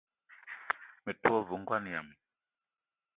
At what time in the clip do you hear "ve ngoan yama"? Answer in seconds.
1.47-2.13